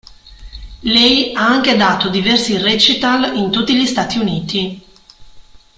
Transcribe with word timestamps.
Lei 0.79 1.31
ha 1.35 1.45
anche 1.45 1.75
dato 1.75 2.09
diversi 2.09 2.57
recital 2.57 3.37
in 3.37 3.51
tutti 3.51 3.77
gli 3.77 3.85
Stati 3.85 4.17
Uniti. 4.17 4.83